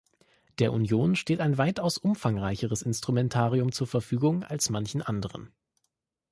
[0.57, 5.53] Der Union steht ein weitaus umfangreicheres Instrumentarium zur Verfügung als manchen anderen.